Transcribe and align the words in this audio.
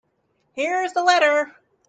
Here 0.53 0.81
is 0.81 0.93
the 0.93 1.03
letter. 1.03 1.55